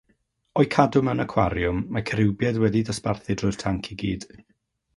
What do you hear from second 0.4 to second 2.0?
O'u cadw mewn acwariwm,